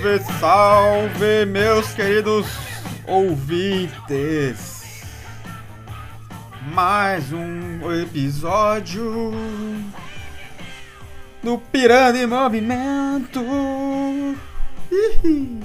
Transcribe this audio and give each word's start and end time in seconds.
Salve, 0.00 0.18
salve, 0.40 1.44
meus 1.44 1.92
queridos 1.92 2.46
ouvintes! 3.06 4.80
Mais 6.72 7.30
um 7.34 7.92
episódio 8.00 9.30
do 11.42 11.58
Pirando 11.58 12.16
em 12.16 12.26
Movimento. 12.26 13.40
Ih, 14.90 15.60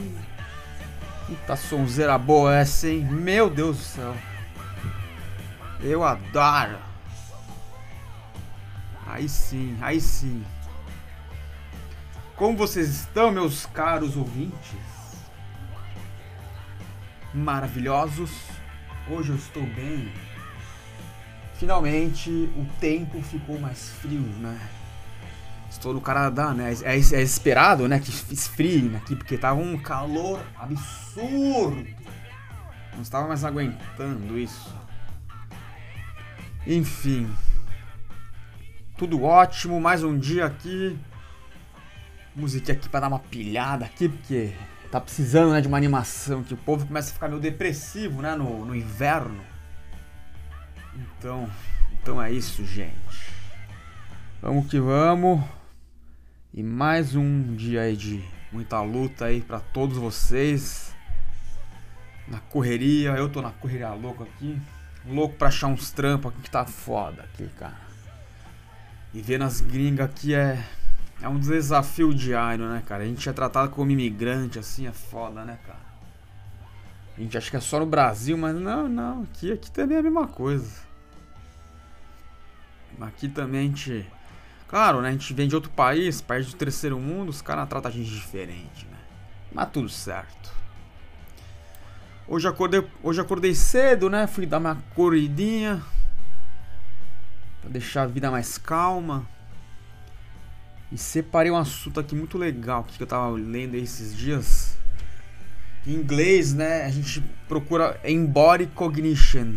Puta 1.27 1.55
sonzeira 1.55 2.17
boa 2.17 2.55
essa, 2.55 2.89
hein? 2.89 3.07
Meu 3.09 3.49
Deus 3.49 3.77
do 3.77 3.83
céu. 3.83 4.15
Eu 5.81 6.03
adoro. 6.03 6.77
Aí 9.07 9.29
sim, 9.29 9.77
aí 9.81 10.01
sim. 10.01 10.43
Como 12.35 12.57
vocês 12.57 12.89
estão, 12.89 13.31
meus 13.31 13.65
caros 13.65 14.17
ouvintes? 14.17 14.75
Maravilhosos. 17.33 18.29
Hoje 19.09 19.29
eu 19.29 19.37
estou 19.37 19.63
bem. 19.63 20.11
Finalmente 21.53 22.29
o 22.29 22.65
tempo 22.77 23.21
ficou 23.21 23.57
mais 23.57 23.89
frio, 23.89 24.19
né? 24.19 24.59
Estou 25.69 25.93
no 25.93 26.01
Canadá, 26.01 26.53
né? 26.53 26.73
É, 26.83 26.95
é 26.95 27.21
esperado, 27.21 27.87
né? 27.87 27.99
Que 27.99 28.09
esfrie 28.09 28.93
aqui, 28.97 29.15
porque 29.15 29.37
tava 29.37 29.61
um 29.61 29.77
calor 29.77 30.41
absurdo. 30.57 31.87
Não 32.93 33.01
estava 33.01 33.29
mais 33.29 33.45
aguentando 33.45 34.37
isso. 34.37 34.75
Enfim. 36.67 37.33
Tudo 38.97 39.23
ótimo, 39.23 39.79
mais 39.79 40.03
um 40.03 40.17
dia 40.17 40.45
aqui. 40.45 40.99
Música 42.35 42.73
aqui 42.73 42.89
pra 42.89 42.99
dar 42.99 43.07
uma 43.07 43.19
pilhada 43.19 43.85
aqui, 43.85 44.09
porque 44.09 44.53
tá 44.91 44.99
precisando 44.99 45.53
né, 45.53 45.61
de 45.61 45.67
uma 45.67 45.77
animação 45.77 46.43
que 46.43 46.53
o 46.53 46.57
povo 46.57 46.85
começa 46.85 47.11
a 47.11 47.13
ficar 47.13 47.29
meio 47.29 47.39
depressivo, 47.39 48.21
né? 48.21 48.35
No, 48.35 48.65
no 48.65 48.75
inverno. 48.75 49.41
Então, 50.95 51.49
então 51.93 52.21
é 52.21 52.31
isso, 52.31 52.65
gente. 52.65 53.33
Vamos 54.41 54.67
que 54.67 54.79
vamos. 54.79 55.43
E 56.53 56.61
mais 56.61 57.15
um 57.15 57.55
dia 57.55 57.81
aí 57.81 57.95
de 57.95 58.23
muita 58.51 58.81
luta 58.81 59.25
aí 59.25 59.41
para 59.41 59.59
todos 59.59 59.97
vocês. 59.97 60.95
Na 62.27 62.39
correria, 62.39 63.11
eu 63.11 63.29
tô 63.29 63.41
na 63.41 63.51
correria 63.51 63.93
louca 63.93 64.23
aqui. 64.23 64.59
Louco 65.05 65.35
pra 65.35 65.49
achar 65.49 65.67
uns 65.67 65.91
trampos 65.91 66.31
aqui 66.31 66.41
que 66.41 66.49
tá 66.49 66.65
foda 66.65 67.23
aqui, 67.23 67.47
cara. 67.57 67.79
E 69.13 69.21
ver 69.21 69.37
nas 69.37 69.61
gringas 69.61 70.09
aqui 70.09 70.33
é 70.33 70.63
é 71.21 71.27
um 71.27 71.39
desafio 71.39 72.13
diário, 72.13 72.67
né, 72.67 72.83
cara? 72.85 73.03
A 73.03 73.07
gente 73.07 73.27
é 73.27 73.33
tratado 73.33 73.69
como 73.69 73.91
imigrante 73.91 74.59
assim, 74.59 74.87
é 74.87 74.91
foda, 74.91 75.43
né, 75.45 75.57
cara? 75.65 75.85
A 77.17 77.21
gente 77.21 77.37
acha 77.37 77.49
que 77.49 77.57
é 77.57 77.61
só 77.61 77.79
no 77.79 77.85
Brasil, 77.85 78.37
mas 78.37 78.55
não, 78.55 78.89
não, 78.89 79.23
aqui 79.23 79.51
aqui 79.51 79.71
também 79.71 79.97
é 79.97 79.99
a 79.99 80.03
mesma 80.03 80.27
coisa. 80.27 80.83
Aqui 82.99 83.27
também 83.27 83.61
a 83.61 83.63
gente 83.63 84.05
Claro, 84.67 85.01
né? 85.01 85.09
A 85.09 85.11
gente 85.11 85.33
vem 85.33 85.47
de 85.47 85.55
outro 85.55 85.69
país, 85.71 86.21
país 86.21 86.47
do 86.47 86.57
terceiro 86.57 86.99
mundo, 86.99 87.29
os 87.29 87.41
caras 87.41 87.69
tratam 87.69 87.89
a 87.89 87.93
gente 87.93 88.09
diferente, 88.09 88.85
né? 88.87 88.97
Mas 89.51 89.69
tudo 89.69 89.87
certo. 89.87 90.53
Hoje 92.27 92.47
acordei, 92.47 92.85
hoje 93.03 93.21
acordei 93.21 93.53
cedo, 93.53 94.09
né? 94.09 94.25
Fui 94.25 94.45
dar 94.45 94.57
uma 94.57 94.77
corridinha. 94.95 95.83
Pra 97.61 97.69
deixar 97.69 98.03
a 98.03 98.07
vida 98.07 98.31
mais 98.31 98.57
calma. 98.57 99.27
E 100.91 100.97
separei 100.97 101.51
um 101.51 101.57
assunto 101.57 101.99
aqui 101.99 102.15
muito 102.15 102.37
legal 102.37 102.83
que 102.83 103.01
eu 103.01 103.07
tava 103.07 103.29
lendo 103.29 103.75
esses 103.75 104.15
dias. 104.15 104.77
Em 105.85 105.93
inglês, 105.93 106.53
né? 106.53 106.83
A 106.85 106.89
gente 106.89 107.21
procura 107.47 107.99
embody 108.03 108.67
cognition 108.67 109.55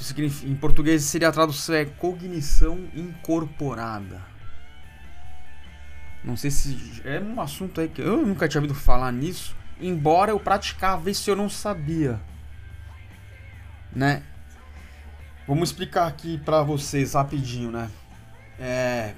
que 0.00 0.04
significa, 0.04 0.50
em 0.50 0.54
português 0.54 1.04
seria 1.04 1.28
a 1.28 1.32
tradução 1.32 1.74
é 1.74 1.84
cognição 1.84 2.88
incorporada. 2.94 4.22
Não 6.24 6.38
sei 6.38 6.50
se 6.50 7.02
é 7.04 7.20
um 7.20 7.38
assunto 7.38 7.82
aí 7.82 7.88
que 7.88 8.00
eu 8.00 8.26
nunca 8.26 8.48
tinha 8.48 8.62
ouvido 8.62 8.74
falar 8.74 9.12
nisso, 9.12 9.54
embora 9.78 10.30
eu 10.30 10.40
praticava 10.40 11.10
isso 11.10 11.28
eu 11.28 11.36
não 11.36 11.50
sabia. 11.50 12.18
Né? 13.94 14.22
Vamos 15.46 15.68
explicar 15.68 16.06
aqui 16.06 16.38
para 16.38 16.62
vocês 16.62 17.12
rapidinho, 17.12 17.70
né? 17.70 17.90
É, 18.58 19.14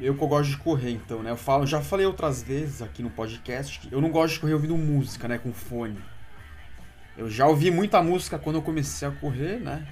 eu 0.00 0.14
que 0.14 0.26
gosto 0.26 0.50
de 0.50 0.56
correr, 0.56 0.90
então, 0.90 1.22
né? 1.22 1.30
Eu 1.30 1.36
falo, 1.36 1.66
já 1.66 1.80
falei 1.80 2.06
outras 2.06 2.42
vezes 2.42 2.82
aqui 2.82 3.02
no 3.02 3.10
podcast 3.10 3.78
que 3.80 3.92
eu 3.92 4.00
não 4.00 4.10
gosto 4.10 4.34
de 4.34 4.40
correr 4.40 4.54
ouvindo 4.54 4.76
música, 4.76 5.28
né, 5.28 5.38
com 5.38 5.52
fone. 5.52 5.98
Eu 7.16 7.30
já 7.30 7.46
ouvi 7.46 7.70
muita 7.70 8.02
música 8.02 8.38
quando 8.38 8.56
eu 8.56 8.62
comecei 8.62 9.06
a 9.06 9.10
correr, 9.12 9.60
né? 9.60 9.86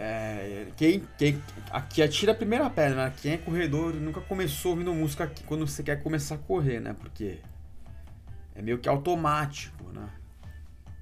É, 0.00 0.68
quem, 0.76 1.02
quem 1.18 1.42
aqui 1.70 2.02
atira 2.02 2.32
a 2.32 2.34
primeira 2.34 2.70
pedra, 2.70 3.04
né? 3.04 3.12
Quem 3.20 3.32
é 3.32 3.36
corredor 3.36 3.92
nunca 3.94 4.20
começou 4.20 4.70
ouvindo 4.70 4.94
música 4.94 5.24
aqui 5.24 5.42
quando 5.44 5.66
você 5.66 5.82
quer 5.82 6.02
começar 6.02 6.36
a 6.36 6.38
correr, 6.38 6.80
né? 6.80 6.94
Porque 6.98 7.40
é 8.54 8.62
meio 8.62 8.78
que 8.78 8.88
automático, 8.88 9.92
né? 9.92 10.08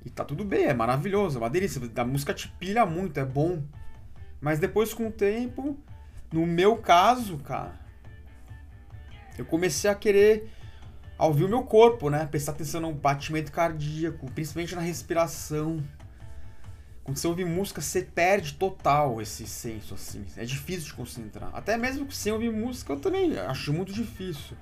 E 0.04 0.10
tá 0.10 0.24
tudo 0.24 0.44
bem, 0.44 0.64
é 0.64 0.74
maravilhoso, 0.74 1.36
é 1.36 1.40
uma 1.40 1.50
delícia. 1.50 1.80
A 1.96 2.04
música 2.04 2.32
te 2.32 2.48
pilha 2.48 2.86
muito, 2.86 3.20
é 3.20 3.24
bom. 3.24 3.62
Mas 4.40 4.58
depois 4.58 4.94
com 4.94 5.08
o 5.08 5.12
tempo, 5.12 5.78
no 6.32 6.46
meu 6.46 6.76
caso, 6.76 7.38
cara, 7.38 7.78
eu 9.38 9.44
comecei 9.44 9.90
a 9.90 9.94
querer 9.94 10.50
ouvir 11.18 11.44
o 11.44 11.48
meu 11.48 11.62
corpo, 11.62 12.10
né? 12.10 12.26
Prestar 12.26 12.52
atenção 12.52 12.80
no 12.80 12.92
batimento 12.92 13.52
cardíaco, 13.52 14.30
principalmente 14.32 14.74
na 14.74 14.80
respiração 14.80 15.82
quando 17.06 17.18
você 17.18 17.28
ouve 17.28 17.44
música, 17.44 17.80
você 17.80 18.02
perde 18.02 18.54
total 18.54 19.22
esse 19.22 19.46
senso, 19.46 19.94
assim. 19.94 20.26
É 20.36 20.44
difícil 20.44 20.86
de 20.86 20.94
concentrar. 20.94 21.50
Até 21.54 21.76
mesmo 21.76 22.10
sem 22.10 22.32
ouvir 22.32 22.50
música, 22.50 22.92
eu 22.92 22.98
também 22.98 23.38
acho 23.38 23.72
muito 23.72 23.92
difícil. 23.92 24.56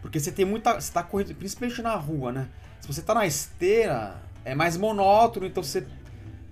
Porque 0.00 0.20
você 0.20 0.30
tem 0.30 0.44
muita. 0.44 0.80
Você 0.80 0.92
tá 0.92 1.02
correndo, 1.02 1.34
principalmente 1.34 1.82
na 1.82 1.96
rua, 1.96 2.30
né? 2.30 2.48
Se 2.80 2.86
você 2.86 3.02
tá 3.02 3.12
na 3.12 3.26
esteira, 3.26 4.22
é 4.44 4.54
mais 4.54 4.76
monótono, 4.76 5.46
então 5.46 5.64
você 5.64 5.84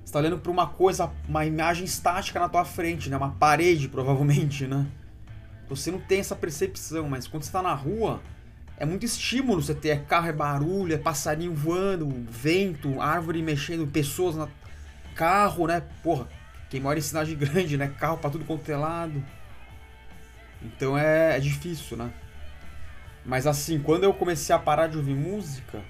está 0.04 0.18
olhando 0.18 0.38
para 0.38 0.50
uma 0.50 0.66
coisa, 0.66 1.10
uma 1.28 1.44
imagem 1.46 1.84
estática 1.84 2.38
na 2.38 2.48
tua 2.48 2.64
frente, 2.64 3.08
né? 3.08 3.16
Uma 3.16 3.30
parede, 3.30 3.88
provavelmente, 3.88 4.66
né? 4.66 4.86
Você 5.68 5.90
não 5.90 5.98
tem 5.98 6.20
essa 6.20 6.36
percepção, 6.36 7.08
mas 7.08 7.26
quando 7.26 7.42
você 7.42 7.50
tá 7.50 7.62
na 7.62 7.72
rua, 7.74 8.22
é 8.76 8.84
muito 8.84 9.06
estímulo 9.06 9.62
você 9.62 9.74
ter 9.74 9.88
é 9.88 9.96
carro, 9.96 10.28
é 10.28 10.32
barulho, 10.32 10.94
é 10.94 10.98
passarinho 10.98 11.54
voando, 11.54 12.08
vento, 12.28 13.00
árvore 13.00 13.42
mexendo, 13.42 13.86
pessoas 13.86 14.36
na 14.36 14.48
carro, 15.14 15.66
né? 15.66 15.82
Porra, 16.02 16.28
quem 16.68 16.80
mora 16.80 16.98
em 16.98 17.02
cidade 17.02 17.34
grande, 17.34 17.76
né? 17.76 17.88
Carro 17.98 18.18
pra 18.18 18.30
tudo 18.30 18.44
quanto 18.44 18.70
é 18.70 18.76
lado. 18.76 19.24
Então 20.62 20.96
é, 20.98 21.36
é 21.36 21.40
difícil, 21.40 21.96
né? 21.96 22.12
Mas 23.24 23.46
assim, 23.46 23.78
quando 23.78 24.04
eu 24.04 24.12
comecei 24.12 24.54
a 24.54 24.58
parar 24.58 24.86
de 24.86 24.98
ouvir 24.98 25.14
música, 25.14 25.82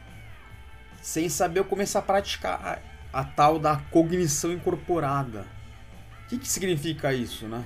sem 1.03 1.29
saber, 1.29 1.61
eu 1.61 1.65
comecei 1.65 1.99
a 1.99 2.03
praticar 2.03 2.81
a, 3.14 3.22
tal 3.22 3.61
da 3.61 3.76
cognição 3.76 4.52
incorporada. 4.52 5.46
O 6.25 6.28
que, 6.28 6.38
que 6.38 6.49
significa 6.49 7.14
isso, 7.14 7.46
né? 7.46 7.64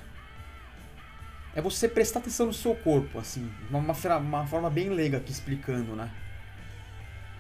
É 1.55 1.63
você 1.63 1.89
prestar 1.89 2.21
atenção 2.21 2.47
no 2.47 2.53
seu 2.53 2.75
corpo, 2.75 3.19
assim, 3.19 3.51
uma, 3.71 3.79
uma, 4.19 4.47
forma 4.47 4.69
bem 4.69 4.91
leiga 4.91 5.17
aqui 5.17 5.33
explicando, 5.33 5.97
né? 5.97 6.11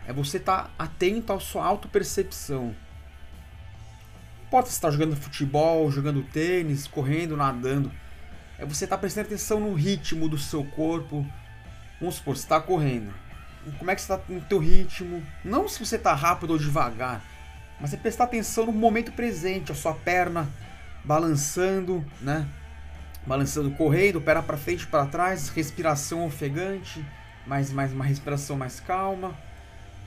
É 0.06 0.12
você 0.12 0.38
estar 0.38 0.64
tá 0.64 0.70
atento 0.78 1.34
à 1.34 1.38
sua 1.38 1.66
autopercepção. 1.66 2.75
Pode 4.50 4.69
estar 4.69 4.90
jogando 4.90 5.14
futebol, 5.14 5.90
jogando 5.90 6.22
tênis, 6.22 6.87
correndo, 6.87 7.37
nadando. 7.37 7.93
É 8.58 8.64
você 8.64 8.84
estar 8.84 8.96
tá 8.96 9.00
prestando 9.00 9.26
atenção 9.26 9.60
no 9.60 9.75
ritmo 9.75 10.28
do 10.28 10.38
seu 10.38 10.64
corpo. 10.64 11.26
Vamos 12.00 12.14
supor, 12.14 12.37
você 12.37 12.44
está 12.44 12.58
correndo. 12.58 13.12
Como 13.78 13.90
é 13.90 13.94
que 13.94 14.00
você 14.00 14.14
está 14.14 14.32
no 14.32 14.40
teu 14.40 14.58
ritmo? 14.58 15.22
Não 15.44 15.69
se 15.69 15.84
você 15.84 15.96
está 15.96 16.14
rápido 16.14 16.52
ou 16.52 16.58
devagar, 16.58 17.22
mas 17.81 17.93
é 17.95 17.97
prestar 17.97 18.25
atenção 18.25 18.67
no 18.67 18.73
momento 18.73 19.13
presente, 19.13 19.73
a 19.73 19.75
sua 19.75 19.95
perna 19.95 20.49
balançando, 21.05 22.05
né? 22.21 22.47
Balançando, 23.27 23.71
correndo, 23.73 24.21
perna 24.21 24.43
para 24.43 24.57
frente, 24.57 24.87
para 24.87 25.07
trás, 25.07 25.49
respiração 25.49 26.25
ofegante, 26.27 27.05
mais, 27.47 27.71
mais 27.71 27.93
uma 27.93 28.05
respiração 28.05 28.57
mais 28.57 28.81
calma. 28.81 29.37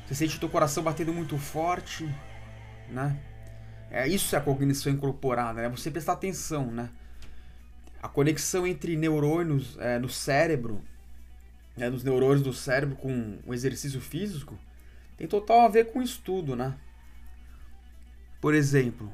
Você 0.05 0.15
sente 0.15 0.37
o 0.37 0.39
teu 0.39 0.49
coração 0.49 0.83
batendo 0.83 1.13
muito 1.13 1.37
forte, 1.37 2.09
né? 2.89 3.17
É, 3.89 4.07
isso 4.07 4.35
é 4.35 4.39
a 4.39 4.41
cognição 4.41 4.91
incorporada, 4.91 5.61
é 5.61 5.69
você 5.69 5.91
prestar 5.91 6.13
atenção, 6.13 6.67
né? 6.67 6.89
A 8.01 8.07
conexão 8.07 8.65
entre 8.65 8.95
neurônios 8.95 9.77
é, 9.79 9.99
no 9.99 10.09
cérebro, 10.09 10.81
né, 11.75 11.89
nos 11.89 12.03
neurônios 12.03 12.41
do 12.41 12.53
cérebro 12.53 12.95
com 12.95 13.37
o 13.45 13.53
exercício 13.53 14.01
físico, 14.01 14.57
tem 15.17 15.27
total 15.27 15.61
a 15.61 15.67
ver 15.67 15.91
com 15.91 16.01
estudo, 16.01 16.55
né? 16.55 16.73
Por 18.41 18.55
exemplo, 18.55 19.11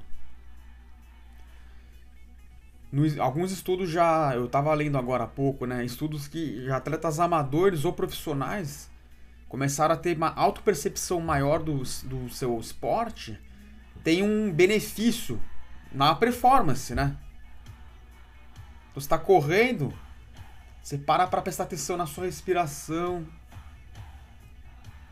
no, 2.90 3.22
alguns 3.22 3.52
estudos 3.52 3.90
já, 3.90 4.34
eu 4.34 4.46
estava 4.46 4.74
lendo 4.74 4.98
agora 4.98 5.26
há 5.26 5.28
pouco, 5.28 5.66
né? 5.66 5.84
Estudos 5.84 6.28
que 6.30 6.70
atletas 6.72 7.20
amadores 7.20 7.84
ou 7.84 7.92
profissionais 7.92 8.90
começaram 9.50 9.94
a 9.94 9.98
ter 9.98 10.16
uma 10.16 10.34
autopercepção 10.34 11.20
maior 11.20 11.62
do, 11.62 11.84
do 12.06 12.30
seu 12.30 12.58
esporte, 12.58 13.38
tem 14.04 14.24
um 14.24 14.52
benefício 14.52 15.42
na 15.92 16.16
performance, 16.16 16.96
né? 16.96 17.18
Você 18.94 19.06
está 19.06 19.18
correndo, 19.18 19.94
você 20.82 20.98
para 20.98 21.28
para 21.28 21.42
prestar 21.42 21.64
atenção 21.64 21.98
na 21.98 22.06
sua 22.06 22.26
respiração, 22.26 23.28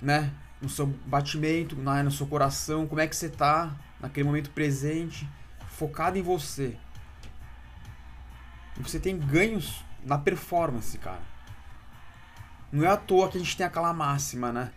né? 0.02 0.32
No 0.62 0.70
seu 0.70 0.88
batimento, 0.88 1.76
no 1.76 2.12
seu 2.12 2.26
coração, 2.28 2.88
como 2.88 3.02
é 3.02 3.08
que 3.08 3.16
você 3.16 3.28
tá 3.28 3.76
naquele 4.00 4.26
momento 4.26 4.50
presente, 4.52 5.28
focado 5.68 6.18
em 6.18 6.22
você. 6.22 6.78
Você 8.78 9.00
tem 9.00 9.18
ganhos 9.18 9.84
na 10.04 10.18
performance, 10.18 10.98
cara. 10.98 11.22
Não 12.72 12.84
é 12.84 12.88
à 12.88 12.98
toa 12.98 13.30
que 13.30 13.38
a 13.38 13.40
gente 13.40 13.56
tem 13.56 13.66
aquela 13.66 13.94
máxima, 13.94 14.52
né? 14.52 14.72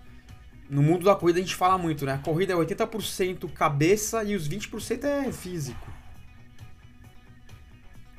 No 0.71 0.83
mundo 0.83 1.05
da 1.05 1.17
corrida 1.17 1.39
a 1.39 1.43
gente 1.43 1.55
fala 1.55 1.79
muito, 1.79 2.05
né? 2.05 2.13
A 2.15 2.19
corrida 2.19 2.53
é 2.53 2.57
80% 2.57 3.51
cabeça 3.53 4.23
e 4.23 4.37
os 4.37 4.49
20% 4.49 5.05
é 5.05 5.33
físico. 5.33 5.89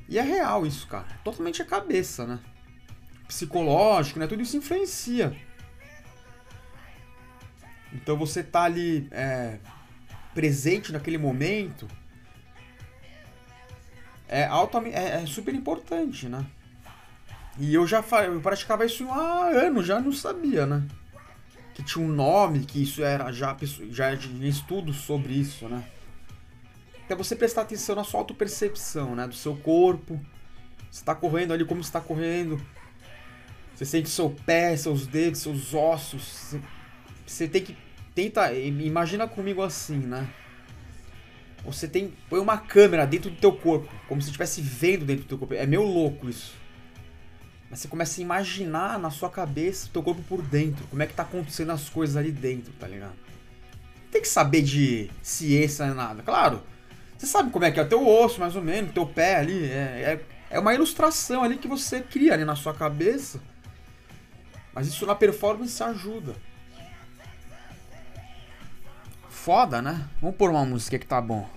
E 0.07 0.17
é 0.17 0.21
real 0.21 0.65
isso, 0.65 0.87
cara. 0.87 1.07
Totalmente 1.23 1.61
a 1.61 1.65
cabeça, 1.65 2.25
né? 2.25 2.39
Psicológico, 3.27 4.19
né? 4.19 4.25
Tudo 4.25 4.41
isso 4.41 4.57
influencia. 4.57 5.39
Então 7.93 8.17
você 8.17 8.43
tá 8.43 8.63
ali 8.63 9.07
é, 9.11 9.59
presente 10.39 10.93
naquele 10.93 11.17
momento 11.17 11.85
é, 14.25 14.43
é, 14.93 15.21
é 15.21 15.25
super 15.25 15.53
importante, 15.53 16.29
né? 16.29 16.45
E 17.57 17.73
eu 17.73 17.85
já 17.85 18.01
eu 18.25 18.39
praticava 18.39 18.85
isso 18.85 19.05
há 19.09 19.49
anos, 19.49 19.85
já 19.85 19.99
não 19.99 20.13
sabia, 20.13 20.65
né? 20.65 20.87
Que 21.73 21.83
tinha 21.83 22.05
um 22.05 22.07
nome, 22.07 22.59
que 22.61 22.81
isso 22.81 23.03
era 23.03 23.33
já, 23.33 23.57
já 23.91 24.15
tinha 24.15 24.47
estudos 24.47 24.95
sobre 25.01 25.33
isso, 25.33 25.67
né? 25.67 25.83
É 27.09 27.15
você 27.15 27.35
prestar 27.35 27.63
atenção 27.63 27.97
na 27.97 28.05
sua 28.05 28.21
autopercepção, 28.21 29.17
né? 29.17 29.27
Do 29.27 29.35
seu 29.35 29.57
corpo. 29.57 30.21
Você 30.89 31.01
está 31.01 31.13
correndo 31.13 31.51
ali, 31.51 31.65
como 31.65 31.81
está 31.81 31.99
correndo. 31.99 32.61
Você 33.75 33.83
sente 33.83 34.07
seu 34.07 34.29
pé, 34.29 34.77
seus 34.77 35.05
dedos, 35.05 35.41
seus 35.41 35.73
ossos. 35.73 36.55
Você 37.25 37.45
tem 37.45 37.61
que. 37.61 37.88
Tenta. 38.19 38.53
Imagina 38.53 39.29
comigo 39.29 39.61
assim, 39.61 39.97
né? 39.97 40.27
Você 41.63 41.87
tem. 41.87 42.13
Põe 42.29 42.41
uma 42.41 42.57
câmera 42.57 43.07
dentro 43.07 43.29
do 43.29 43.37
teu 43.37 43.53
corpo. 43.53 43.89
Como 44.09 44.21
se 44.21 44.27
estivesse 44.27 44.61
vendo 44.61 45.05
dentro 45.05 45.23
do 45.23 45.29
teu 45.29 45.37
corpo. 45.37 45.53
É 45.53 45.65
meio 45.65 45.83
louco 45.83 46.29
isso. 46.29 46.53
Mas 47.69 47.79
você 47.79 47.87
começa 47.87 48.19
a 48.19 48.23
imaginar 48.23 48.99
na 48.99 49.09
sua 49.09 49.29
cabeça 49.29 49.87
o 49.87 49.91
teu 49.91 50.03
corpo 50.03 50.21
por 50.23 50.41
dentro. 50.41 50.85
Como 50.87 51.01
é 51.01 51.07
que 51.07 51.13
tá 51.13 51.23
acontecendo 51.23 51.71
as 51.71 51.87
coisas 51.87 52.17
ali 52.17 52.29
dentro, 52.29 52.73
tá 52.73 52.89
ligado? 52.89 53.15
Tem 54.11 54.21
que 54.21 54.27
saber 54.27 54.63
de 54.63 55.09
ciência 55.21 55.85
nem 55.85 55.95
nada. 55.95 56.21
Claro, 56.21 56.61
você 57.17 57.25
sabe 57.25 57.51
como 57.51 57.63
é 57.63 57.71
que 57.71 57.79
é 57.79 57.83
o 57.83 57.87
teu 57.87 58.05
osso, 58.05 58.41
mais 58.41 58.53
ou 58.55 58.61
menos, 58.61 58.91
teu 58.91 59.05
pé 59.05 59.37
ali. 59.37 59.63
É, 59.63 60.19
é, 60.49 60.55
é 60.57 60.59
uma 60.59 60.73
ilustração 60.73 61.41
ali 61.41 61.57
que 61.57 61.69
você 61.69 62.01
cria 62.01 62.33
ali 62.33 62.43
na 62.43 62.55
sua 62.57 62.73
cabeça. 62.73 63.39
Mas 64.73 64.87
isso 64.87 65.05
na 65.05 65.15
performance 65.15 65.81
ajuda. 65.81 66.48
Foda, 69.39 69.81
né? 69.81 70.05
Vamos 70.21 70.35
pôr 70.35 70.49
uma 70.49 70.65
música 70.65 70.99
que 70.99 71.05
tá 71.05 71.21
bom. 71.21 71.47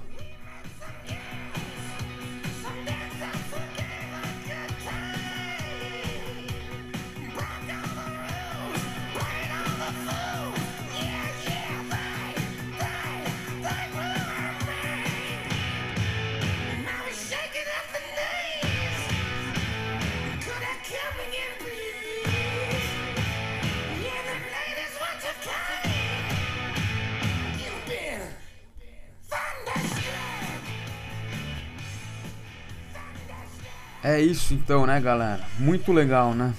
É 34.13 34.21
isso 34.21 34.53
então, 34.53 34.85
né, 34.85 35.01
galera? 35.01 35.43
Muito 35.59 35.91
legal, 35.91 36.35
né? 36.35 36.53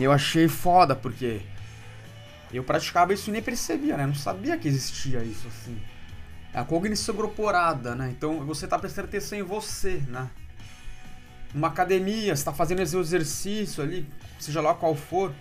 Eu 0.00 0.10
achei 0.10 0.48
foda 0.48 0.96
porque 0.96 1.40
eu 2.52 2.64
praticava 2.64 3.14
isso 3.14 3.30
e 3.30 3.32
nem 3.32 3.40
percebia, 3.40 3.96
né? 3.96 4.04
Não 4.04 4.16
sabia 4.16 4.58
que 4.58 4.66
existia 4.66 5.22
isso 5.22 5.46
assim. 5.46 5.80
É 6.52 6.58
a 6.58 6.64
cognição 6.64 7.14
incorporada, 7.14 7.94
né? 7.94 8.08
Então 8.10 8.44
você 8.44 8.66
tá 8.66 8.76
prestando 8.80 9.06
atenção 9.06 9.38
em 9.38 9.44
você, 9.44 10.02
né? 10.08 10.28
Numa 11.54 11.68
academia, 11.68 12.34
você 12.34 12.44
tá 12.44 12.52
fazendo 12.52 12.82
esse 12.82 12.96
exercício 12.96 13.80
ali, 13.80 14.04
seja 14.40 14.60
lá 14.60 14.74
qual 14.74 14.96
for. 14.96 15.32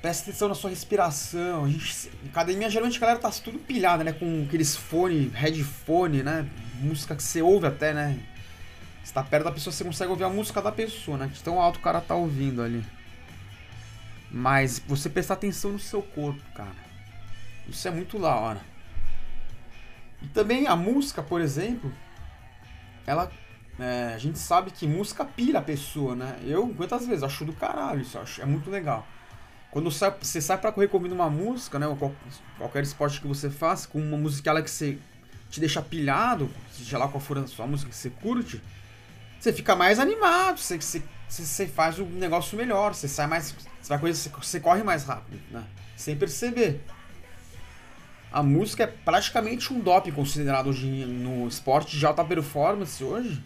Presta 0.00 0.30
atenção 0.30 0.48
na 0.48 0.54
sua 0.54 0.70
respiração. 0.70 1.64
A 1.64 1.68
gente, 1.68 2.12
academia, 2.28 2.70
geralmente 2.70 2.96
a 2.98 3.00
galera 3.00 3.18
tá 3.18 3.30
tudo 3.30 3.58
pilhada, 3.58 4.04
né? 4.04 4.12
Com 4.12 4.44
aqueles 4.46 4.76
fone, 4.76 5.32
headphone, 5.34 6.22
né? 6.22 6.48
Música 6.78 7.16
que 7.16 7.24
você 7.24 7.42
ouve 7.42 7.66
até, 7.66 7.92
né? 7.92 8.16
Você 9.06 9.14
tá 9.14 9.22
perto 9.22 9.44
da 9.44 9.52
pessoa, 9.52 9.72
você 9.72 9.84
consegue 9.84 10.10
ouvir 10.10 10.24
a 10.24 10.28
música 10.28 10.60
da 10.60 10.72
pessoa, 10.72 11.16
né? 11.16 11.30
Tão 11.44 11.60
alto 11.60 11.78
o 11.78 11.80
cara 11.80 12.00
tá 12.00 12.16
ouvindo 12.16 12.60
ali. 12.60 12.84
Mas 14.28 14.80
você 14.80 15.08
prestar 15.08 15.34
atenção 15.34 15.70
no 15.70 15.78
seu 15.78 16.02
corpo, 16.02 16.42
cara. 16.52 16.74
Isso 17.68 17.86
é 17.86 17.90
muito 17.92 18.18
da 18.18 18.34
hora. 18.34 18.60
E 20.20 20.26
também 20.26 20.66
a 20.66 20.74
música, 20.74 21.22
por 21.22 21.40
exemplo, 21.40 21.92
ela. 23.06 23.30
É, 23.78 24.12
a 24.12 24.18
gente 24.18 24.40
sabe 24.40 24.72
que 24.72 24.88
música 24.88 25.24
pira 25.24 25.60
a 25.60 25.62
pessoa, 25.62 26.16
né? 26.16 26.40
Eu, 26.44 26.74
quantas 26.74 27.06
vezes, 27.06 27.22
acho 27.22 27.44
do 27.44 27.52
caralho 27.52 28.00
isso, 28.00 28.18
acho, 28.18 28.42
é 28.42 28.44
muito 28.44 28.68
legal. 28.68 29.06
Quando 29.70 29.88
você 29.88 30.40
sai, 30.40 30.58
pra 30.58 30.72
correr 30.72 30.90
ouvindo 30.92 31.14
uma 31.14 31.30
música, 31.30 31.78
né? 31.78 31.86
Ou 31.86 31.96
qualquer 32.58 32.82
esporte 32.82 33.20
que 33.20 33.28
você 33.28 33.50
faça, 33.50 33.86
com 33.86 34.00
uma 34.00 34.16
música 34.16 34.60
que 34.64 34.70
você 34.70 34.98
te 35.48 35.60
deixa 35.60 35.80
pilhado, 35.80 36.50
seja 36.72 36.98
lá 36.98 37.06
qual 37.06 37.20
for 37.20 37.38
a 37.38 37.46
sua 37.46 37.68
música 37.68 37.88
que 37.88 37.96
você 37.96 38.10
curte, 38.10 38.60
você 39.38 39.52
fica 39.52 39.76
mais 39.76 39.98
animado, 39.98 40.58
você, 40.58 40.80
você, 40.80 41.02
você 41.28 41.66
faz 41.66 41.98
o 41.98 42.04
negócio 42.04 42.56
melhor, 42.56 42.94
você 42.94 43.08
sai 43.08 43.26
mais. 43.26 43.54
Você, 43.80 43.88
vai 43.88 43.98
correr, 43.98 44.14
você 44.14 44.60
corre 44.60 44.82
mais 44.82 45.04
rápido, 45.04 45.40
né? 45.50 45.64
Sem 45.96 46.16
perceber. 46.16 46.80
A 48.32 48.42
música 48.42 48.84
é 48.84 48.86
praticamente 48.86 49.72
um 49.72 49.80
doping 49.80 50.10
considerado 50.10 50.68
hoje 50.68 50.86
no 50.86 51.46
esporte 51.46 51.96
de 51.96 52.04
alta 52.04 52.24
performance 52.24 53.02
hoje. 53.02 53.42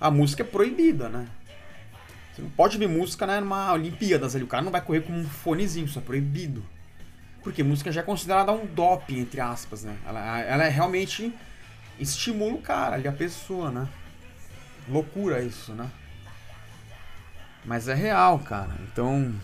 A 0.00 0.10
música 0.10 0.42
é 0.42 0.46
proibida, 0.46 1.08
né? 1.08 1.26
Você 2.32 2.42
não 2.42 2.50
pode 2.50 2.78
ver 2.78 2.88
música 2.88 3.26
né, 3.26 3.40
numa 3.40 3.72
Olimpíadas 3.72 4.34
ali. 4.34 4.44
O 4.44 4.48
cara 4.48 4.62
não 4.62 4.72
vai 4.72 4.80
correr 4.80 5.02
com 5.02 5.12
um 5.12 5.24
fonezinho, 5.24 5.86
isso 5.86 5.98
é 5.98 6.02
proibido. 6.02 6.64
Porque 7.42 7.62
música 7.62 7.92
já 7.92 8.00
é 8.00 8.04
considerada 8.04 8.52
um 8.52 8.66
doping, 8.66 9.20
entre 9.20 9.40
aspas, 9.40 9.84
né? 9.84 9.96
Ela, 10.06 10.40
ela 10.40 10.64
é 10.64 10.68
realmente 10.68 11.32
estimula 11.98 12.54
o 12.54 12.62
cara 12.62 12.96
ali, 12.96 13.06
a 13.06 13.12
pessoa, 13.12 13.70
né? 13.70 13.88
Loucura 14.88 15.42
isso, 15.42 15.72
né? 15.72 15.90
Mas 17.64 17.88
é 17.88 17.94
real, 17.94 18.38
cara. 18.40 18.76
Então 18.90 19.34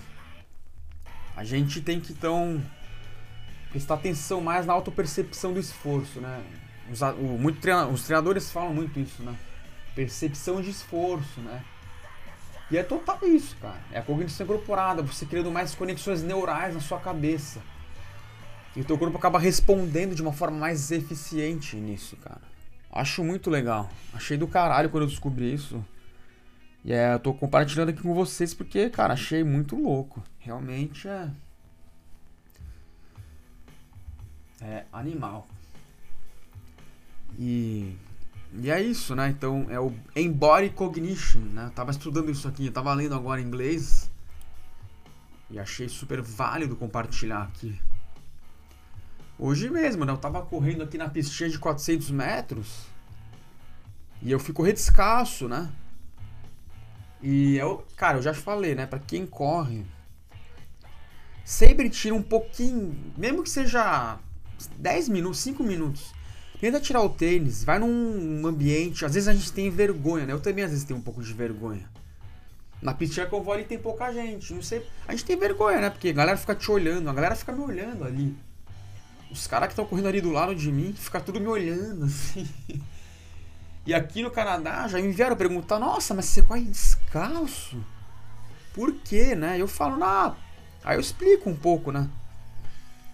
a 1.36 1.44
gente 1.44 1.80
tem 1.80 2.00
que 2.00 2.12
então 2.12 2.60
prestar 3.70 3.94
atenção 3.94 4.40
mais 4.40 4.66
na 4.66 4.72
autopercepção 4.72 5.52
do 5.52 5.60
esforço, 5.60 6.20
né? 6.20 6.42
Os, 6.90 7.00
o, 7.02 7.38
muito 7.38 7.60
treina, 7.60 7.86
os 7.86 8.02
treinadores 8.02 8.50
falam 8.50 8.74
muito 8.74 8.98
isso, 8.98 9.22
né? 9.22 9.36
Percepção 9.94 10.60
de 10.60 10.70
esforço, 10.70 11.40
né? 11.40 11.62
E 12.70 12.76
é 12.76 12.82
total 12.82 13.18
isso, 13.22 13.56
cara. 13.60 13.80
É 13.92 13.98
a 13.98 14.02
cognição 14.02 14.44
incorporada, 14.44 15.02
você 15.02 15.24
criando 15.24 15.50
mais 15.50 15.74
conexões 15.74 16.22
neurais 16.22 16.74
na 16.74 16.80
sua 16.80 16.98
cabeça. 16.98 17.60
E 18.76 18.80
o 18.80 18.84
teu 18.84 18.98
corpo 18.98 19.16
acaba 19.16 19.38
respondendo 19.38 20.14
de 20.14 20.22
uma 20.22 20.32
forma 20.32 20.58
mais 20.58 20.90
eficiente 20.90 21.76
nisso, 21.76 22.16
cara. 22.16 22.42
Acho 22.90 23.22
muito 23.22 23.50
legal. 23.50 23.90
Achei 24.12 24.36
do 24.36 24.48
caralho 24.48 24.90
quando 24.90 25.04
eu 25.04 25.08
descobri 25.08 25.52
isso. 25.52 25.84
E 26.84 26.92
é, 26.92 27.14
eu 27.14 27.18
tô 27.18 27.34
compartilhando 27.34 27.90
aqui 27.90 28.02
com 28.02 28.14
vocês 28.14 28.54
porque, 28.54 28.88
cara, 28.88 29.14
achei 29.14 29.44
muito 29.44 29.76
louco. 29.76 30.22
Realmente 30.38 31.06
é. 31.06 31.30
É 34.60 34.84
animal. 34.92 35.46
E. 37.38 37.96
E 38.54 38.70
é 38.70 38.80
isso, 38.80 39.14
né? 39.14 39.28
Então 39.28 39.66
é 39.68 39.78
o 39.78 39.92
Embody 40.16 40.70
Cognition, 40.70 41.40
né? 41.40 41.66
Eu 41.66 41.70
tava 41.70 41.90
estudando 41.90 42.30
isso 42.30 42.48
aqui, 42.48 42.66
eu 42.66 42.72
tava 42.72 42.94
lendo 42.94 43.14
agora 43.14 43.40
em 43.40 43.44
inglês. 43.44 44.10
E 45.50 45.58
achei 45.58 45.88
super 45.88 46.22
válido 46.22 46.74
compartilhar 46.74 47.42
aqui. 47.42 47.78
Hoje 49.38 49.70
mesmo, 49.70 50.04
né? 50.04 50.12
Eu 50.12 50.18
tava 50.18 50.42
correndo 50.42 50.82
aqui 50.82 50.98
na 50.98 51.08
pistinha 51.08 51.48
de 51.48 51.58
400 51.58 52.10
metros. 52.10 52.86
E 54.20 54.32
eu 54.32 54.40
fui 54.40 54.52
correr 54.52 54.72
descalço, 54.72 55.46
né? 55.46 55.70
E 57.22 57.56
eu, 57.56 57.86
cara, 57.96 58.18
eu 58.18 58.22
já 58.22 58.34
falei, 58.34 58.74
né? 58.74 58.84
Pra 58.84 58.98
quem 58.98 59.24
corre, 59.24 59.84
sempre 61.44 61.88
tira 61.88 62.14
um 62.14 62.22
pouquinho, 62.22 62.96
mesmo 63.16 63.42
que 63.44 63.50
seja 63.50 64.18
10 64.76 65.08
minutos, 65.08 65.38
5 65.40 65.62
minutos. 65.62 66.12
Tenta 66.60 66.80
tirar 66.80 67.02
o 67.02 67.08
tênis, 67.08 67.62
vai 67.62 67.78
num 67.78 68.44
ambiente. 68.44 69.04
Às 69.04 69.14
vezes 69.14 69.28
a 69.28 69.32
gente 69.32 69.52
tem 69.52 69.70
vergonha, 69.70 70.26
né? 70.26 70.32
Eu 70.32 70.40
também 70.40 70.64
às 70.64 70.70
vezes 70.70 70.84
tenho 70.84 70.98
um 70.98 71.02
pouco 71.02 71.22
de 71.22 71.32
vergonha. 71.32 71.88
Na 72.82 72.92
piscina 72.92 73.26
que 73.26 73.32
eu 73.32 73.42
vou 73.42 73.54
ali 73.54 73.64
tem 73.64 73.78
pouca 73.78 74.12
gente. 74.12 74.52
Não 74.52 74.62
sei. 74.62 74.84
A 75.06 75.12
gente 75.12 75.24
tem 75.24 75.36
vergonha, 75.36 75.80
né? 75.80 75.90
Porque 75.90 76.08
a 76.08 76.12
galera 76.12 76.36
fica 76.36 76.56
te 76.56 76.68
olhando, 76.70 77.08
a 77.08 77.12
galera 77.12 77.36
fica 77.36 77.52
me 77.52 77.60
olhando 77.60 78.04
ali. 78.04 78.36
Os 79.30 79.46
caras 79.46 79.68
que 79.68 79.72
estão 79.72 79.84
correndo 79.84 80.08
ali 80.08 80.20
do 80.20 80.30
lado 80.30 80.54
de 80.54 80.72
mim, 80.72 80.92
fica 80.92 81.20
tudo 81.20 81.40
me 81.40 81.46
olhando, 81.46 82.04
assim. 82.06 82.48
E 83.86 83.94
aqui 83.94 84.22
no 84.22 84.30
Canadá 84.30 84.86
já 84.88 84.98
me 85.00 85.12
vieram 85.12 85.36
perguntar, 85.36 85.78
nossa, 85.78 86.14
mas 86.14 86.26
você 86.26 86.42
corre 86.42 86.62
descalço? 86.62 87.82
Por 88.74 88.92
quê, 88.94 89.34
né? 89.34 89.60
Eu 89.60 89.66
falo, 89.66 89.96
não. 89.96 90.36
Aí 90.84 90.96
eu 90.96 91.00
explico 91.00 91.48
um 91.50 91.56
pouco, 91.56 91.90
né? 91.90 92.08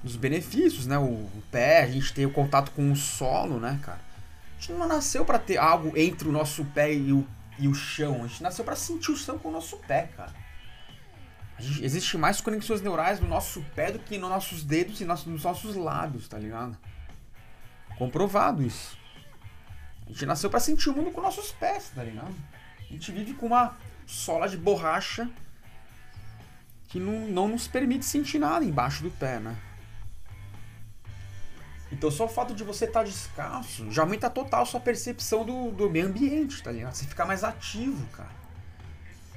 Dos 0.02 0.16
benefícios, 0.16 0.86
né? 0.86 0.98
O 0.98 1.28
pé, 1.50 1.82
a 1.82 1.86
gente 1.86 2.12
tem 2.12 2.26
o 2.26 2.32
contato 2.32 2.70
com 2.72 2.92
o 2.92 2.96
solo, 2.96 3.58
né, 3.58 3.78
cara? 3.82 4.00
A 4.56 4.60
gente 4.60 4.72
não 4.72 4.86
nasceu 4.86 5.24
para 5.24 5.38
ter 5.38 5.56
algo 5.56 5.96
entre 5.96 6.28
o 6.28 6.32
nosso 6.32 6.64
pé 6.66 6.92
e 6.92 7.12
o, 7.12 7.26
e 7.58 7.68
o 7.68 7.74
chão. 7.74 8.24
A 8.24 8.26
gente 8.26 8.42
nasceu 8.42 8.64
para 8.64 8.76
sentir 8.76 9.10
o 9.10 9.16
chão 9.16 9.38
com 9.38 9.48
o 9.48 9.52
nosso 9.52 9.76
pé, 9.78 10.10
cara. 10.16 10.32
Existe 11.82 12.16
mais 12.18 12.40
conexões 12.40 12.80
neurais 12.80 13.20
no 13.20 13.28
nosso 13.28 13.62
pé 13.74 13.92
do 13.92 13.98
que 13.98 14.18
nos 14.18 14.30
nossos 14.30 14.64
dedos 14.64 15.00
e 15.00 15.04
nos 15.04 15.42
nossos 15.42 15.76
lábios, 15.76 16.28
tá 16.28 16.38
ligado? 16.38 16.76
Comprovado 17.96 18.62
isso. 18.62 18.98
A 20.06 20.10
gente 20.10 20.26
nasceu 20.26 20.50
para 20.50 20.60
sentir 20.60 20.90
o 20.90 20.92
mundo 20.94 21.10
com 21.10 21.20
nossos 21.20 21.52
pés, 21.52 21.90
tá 21.94 22.02
ligado? 22.02 22.34
A 22.78 22.92
gente 22.92 23.10
vive 23.12 23.34
com 23.34 23.46
uma 23.46 23.76
sola 24.06 24.48
de 24.48 24.56
borracha 24.56 25.30
que 26.88 27.00
não, 27.00 27.26
não 27.28 27.48
nos 27.48 27.66
permite 27.66 28.04
sentir 28.04 28.38
nada 28.38 28.64
embaixo 28.64 29.02
do 29.02 29.10
pé, 29.10 29.40
né? 29.40 29.56
Então 31.90 32.10
só 32.10 32.24
o 32.24 32.28
fato 32.28 32.54
de 32.54 32.64
você 32.64 32.86
estar 32.86 33.00
tá 33.00 33.04
descalço 33.04 33.90
já 33.90 34.02
aumenta 34.02 34.28
total 34.28 34.66
sua 34.66 34.80
percepção 34.80 35.44
do, 35.44 35.70
do 35.70 35.88
meio 35.88 36.06
ambiente, 36.06 36.62
tá 36.62 36.72
ligado? 36.72 36.94
Você 36.94 37.06
fica 37.06 37.24
mais 37.24 37.44
ativo, 37.44 38.04
cara. 38.08 38.43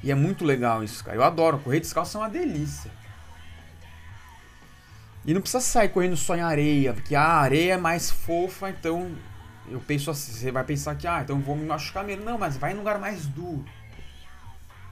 E 0.03 0.11
é 0.11 0.15
muito 0.15 0.45
legal 0.45 0.83
isso, 0.83 1.03
cara. 1.03 1.17
Eu 1.17 1.23
adoro. 1.23 1.59
Correr 1.59 1.79
descalço 1.79 2.17
é 2.17 2.21
uma 2.21 2.29
delícia. 2.29 2.91
E 5.25 5.33
não 5.33 5.41
precisa 5.41 5.59
sair 5.59 5.89
correndo 5.89 6.15
só 6.15 6.37
em 6.37 6.41
areia, 6.41 6.93
porque 6.93 7.13
a 7.13 7.21
areia 7.21 7.73
é 7.73 7.77
mais 7.77 8.09
fofa, 8.09 8.69
então 8.69 9.13
eu 9.67 9.81
penso 9.81 10.09
assim, 10.09 10.31
você 10.31 10.51
vai 10.51 10.63
pensar 10.63 10.95
que, 10.95 11.05
ah, 11.05 11.19
então 11.21 11.41
vou 11.41 11.53
me 11.53 11.65
machucar 11.65 12.01
mesmo. 12.03 12.23
Não, 12.23 12.37
mas 12.37 12.55
vai 12.55 12.71
em 12.71 12.75
lugar 12.75 12.97
mais 12.97 13.25
duro. 13.25 13.65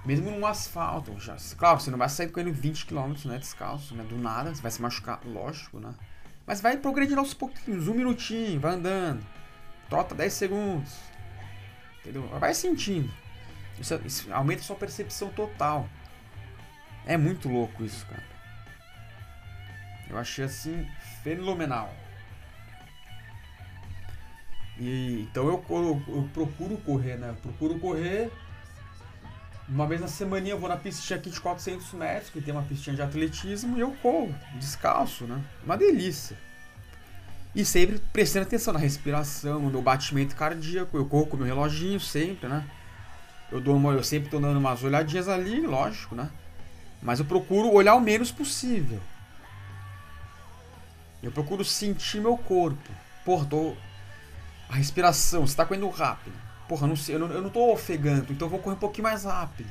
Mesmo 0.05 0.29
no 0.31 0.45
asfalto. 0.45 1.17
Já, 1.19 1.37
claro, 1.57 1.79
você 1.79 1.89
não 1.89 1.97
vai 1.97 2.09
sair 2.09 2.27
correndo 2.27 2.51
20 2.51 2.85
km, 2.85 3.13
né, 3.25 3.37
descalço, 3.37 3.95
né, 3.95 4.03
do 4.03 4.17
nada, 4.17 4.53
você 4.53 4.61
vai 4.61 4.71
se 4.71 4.81
machucar, 4.81 5.21
lógico, 5.25 5.79
né. 5.79 5.93
Mas 6.45 6.59
vai 6.59 6.75
progredindo 6.77 7.21
aos 7.21 7.33
pouquinhos, 7.33 7.87
um 7.87 7.93
minutinho, 7.93 8.59
vai 8.59 8.73
andando. 8.73 9.25
Trota 9.89 10.13
10 10.13 10.33
segundos. 10.33 10.93
Entendeu? 12.01 12.27
Vai 12.39 12.53
sentindo. 12.53 13.09
Isso, 13.79 14.01
isso 14.05 14.33
aumenta 14.33 14.61
sua 14.61 14.75
percepção 14.75 15.29
total. 15.29 15.89
É 17.05 17.17
muito 17.17 17.49
louco 17.49 17.83
isso, 17.83 18.05
cara. 18.05 18.23
Eu 20.09 20.17
achei 20.17 20.45
assim 20.45 20.87
fenomenal. 21.23 21.93
E, 24.79 25.27
então 25.31 25.47
eu, 25.47 25.63
eu, 25.69 26.01
eu, 26.07 26.29
procuro 26.33 26.77
correr, 26.77 27.17
né? 27.17 27.29
Eu 27.29 27.35
procuro 27.35 27.79
correr. 27.79 28.31
Uma 29.67 29.87
vez 29.87 29.99
na 29.99 30.07
semana 30.07 30.47
eu 30.47 30.59
vou 30.59 30.69
na 30.69 30.77
pistinha 30.77 31.17
aqui 31.17 31.29
de 31.29 31.39
400 31.39 31.91
metros, 31.93 32.29
que 32.29 32.39
tem 32.39 32.53
uma 32.53 32.61
pistinha 32.61 32.95
de 32.95 33.01
atletismo, 33.01 33.77
e 33.77 33.81
eu 33.81 33.91
corro, 33.93 34.35
descalço, 34.59 35.25
né? 35.25 35.41
Uma 35.63 35.75
delícia. 35.75 36.37
E 37.55 37.63
sempre 37.63 37.99
prestando 38.11 38.45
atenção 38.45 38.73
na 38.73 38.79
respiração, 38.79 39.61
no 39.61 39.71
meu 39.71 39.81
batimento 39.81 40.35
cardíaco. 40.35 40.97
Eu 40.97 41.05
corro 41.05 41.25
com 41.25 41.35
o 41.35 41.39
meu 41.39 41.47
reloginho 41.47 41.99
sempre, 41.99 42.49
né? 42.49 42.69
Eu, 43.51 43.61
dou 43.61 43.93
eu 43.93 44.03
sempre 44.03 44.29
tô 44.29 44.39
dando 44.39 44.57
umas 44.57 44.83
olhadinhas 44.83 45.27
ali, 45.27 45.61
lógico, 45.61 46.15
né? 46.15 46.29
Mas 47.01 47.19
eu 47.19 47.25
procuro 47.25 47.71
olhar 47.71 47.95
o 47.95 48.01
menos 48.01 48.31
possível. 48.31 48.99
Eu 51.21 51.31
procuro 51.31 51.63
sentir 51.63 52.19
meu 52.19 52.37
corpo. 52.37 52.91
Porra, 53.23 53.45
tô... 53.45 53.75
A 54.69 54.75
respiração, 54.75 55.45
você 55.45 55.55
tá 55.55 55.65
correndo 55.65 55.87
rápido. 55.89 56.35
Porra, 56.67 56.87
não 56.87 56.95
sei, 56.95 57.15
eu, 57.15 57.19
não, 57.19 57.31
eu 57.31 57.41
não 57.41 57.49
tô 57.49 57.71
ofegando, 57.71 58.33
então 58.33 58.47
eu 58.47 58.49
vou 58.49 58.59
correr 58.59 58.75
um 58.75 58.79
pouquinho 58.79 59.03
mais 59.03 59.23
rápido. 59.23 59.69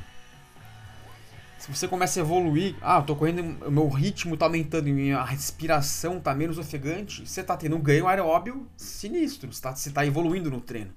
Se 1.58 1.74
você 1.74 1.88
começa 1.88 2.20
a 2.20 2.22
evoluir, 2.22 2.76
ah, 2.80 2.98
eu 2.98 3.04
tô 3.04 3.16
correndo, 3.16 3.42
meu 3.70 3.88
ritmo 3.88 4.36
tá 4.36 4.46
aumentando, 4.46 4.88
a 5.18 5.24
respiração 5.24 6.20
tá 6.20 6.34
menos 6.34 6.58
ofegante, 6.58 7.26
você 7.26 7.42
tá 7.42 7.56
tendo 7.56 7.74
um 7.74 7.80
ganho 7.80 8.06
aeróbio 8.06 8.68
sinistro, 8.76 9.52
você 9.52 9.62
tá, 9.62 9.74
você 9.74 9.90
tá 9.90 10.04
evoluindo 10.06 10.50
no 10.50 10.60
treino. 10.60 10.92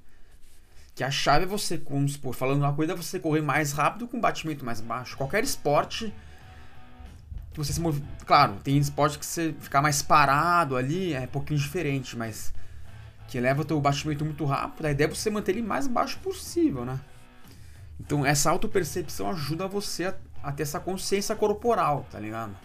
Que 0.98 1.04
a 1.04 1.12
chave 1.12 1.44
é 1.44 1.48
você, 1.48 1.78
vamos 1.78 2.14
supor, 2.14 2.34
falando 2.34 2.58
uma 2.58 2.74
coisa, 2.74 2.94
é 2.94 2.96
você 2.96 3.20
correr 3.20 3.44
mais 3.44 3.72
rápido 3.72 4.08
com 4.08 4.20
batimento 4.20 4.66
mais 4.66 4.82
baixo. 4.82 5.16
Qualquer 5.16 5.44
esporte 5.44 6.12
que 7.54 7.58
você 7.60 7.72
se 7.72 7.80
move. 7.80 8.04
Claro, 8.26 8.56
tem 8.64 8.80
esporte 8.80 9.20
que 9.20 9.26
você 9.28 9.54
ficar 9.60 9.80
mais 9.80 10.02
parado 10.02 10.76
ali 10.76 11.14
é 11.14 11.20
um 11.20 11.28
pouquinho 11.28 11.60
diferente, 11.60 12.18
mas 12.18 12.52
que 13.28 13.38
eleva 13.38 13.62
o 13.62 13.66
teu 13.66 13.80
batimento 13.80 14.26
muito 14.26 14.44
rápido, 14.44 14.88
a 14.88 14.92
ideia 14.92 15.06
é 15.06 15.14
você 15.14 15.30
manter 15.30 15.52
ele 15.52 15.62
mais 15.62 15.86
baixo 15.86 16.18
possível, 16.18 16.84
né? 16.84 17.00
Então 18.00 18.26
essa 18.26 18.50
autopercepção 18.50 19.30
ajuda 19.30 19.68
você 19.68 20.06
a, 20.06 20.16
a 20.42 20.52
ter 20.52 20.64
essa 20.64 20.80
consciência 20.80 21.36
corporal, 21.36 22.08
tá 22.10 22.20
ligado? 22.20 22.56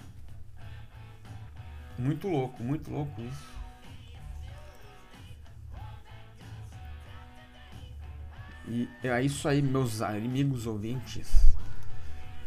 Muito 1.98 2.28
louco, 2.28 2.62
muito 2.62 2.90
louco 2.90 3.20
isso. 3.20 3.61
E 8.68 8.88
é 9.02 9.22
isso 9.22 9.48
aí, 9.48 9.60
meus 9.60 10.00
amigos 10.00 10.66
ouvintes. 10.66 11.28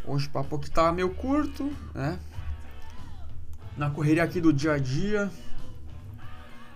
Hoje 0.05 0.27
o 0.27 0.29
papo 0.29 0.55
aqui 0.55 0.69
tá 0.69 0.91
meio 0.91 1.13
curto, 1.13 1.71
né? 1.93 2.19
Na 3.75 3.89
correria 3.89 4.23
aqui 4.23 4.39
do 4.39 4.53
dia 4.53 4.73
a 4.73 4.77
dia. 4.77 5.29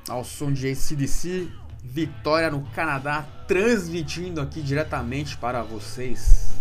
Ao 0.08 0.24
som 0.24 0.52
de 0.52 0.70
ACDC. 0.70 1.50
Vitória 1.82 2.52
no 2.52 2.62
Canadá, 2.72 3.26
transmitindo 3.48 4.42
aqui 4.42 4.62
diretamente 4.62 5.38
para 5.38 5.64
vocês, 5.64 6.52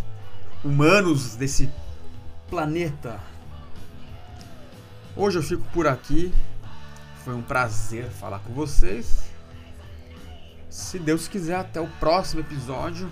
humanos 0.64 1.34
desse 1.34 1.68
planeta. 2.48 3.20
Hoje 5.16 5.38
eu 5.38 5.42
fico 5.42 5.64
por 5.72 5.88
aqui. 5.88 6.32
Foi 7.24 7.34
um 7.34 7.42
prazer 7.42 8.08
falar 8.08 8.38
com 8.38 8.52
vocês. 8.54 9.28
Se 10.70 10.98
Deus 10.98 11.26
quiser, 11.28 11.56
até 11.56 11.80
o 11.80 11.88
próximo 11.98 12.40
episódio. 12.40 13.10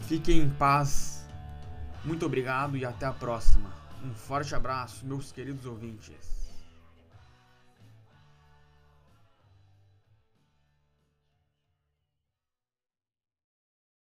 Fiquem 0.00 0.40
em 0.40 0.50
paz. 0.50 1.26
Muito 2.04 2.26
obrigado 2.26 2.76
e 2.76 2.84
até 2.84 3.06
a 3.06 3.12
próxima. 3.12 3.70
Um 4.04 4.12
forte 4.12 4.54
abraço, 4.54 5.04
meus 5.06 5.32
queridos 5.32 5.64
ouvintes. 5.66 6.35